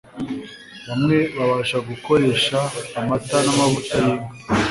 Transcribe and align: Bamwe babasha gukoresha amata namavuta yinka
Bamwe 0.87 1.17
babasha 1.35 1.77
gukoresha 1.89 2.57
amata 2.99 3.37
namavuta 3.45 3.93
yinka 4.03 4.25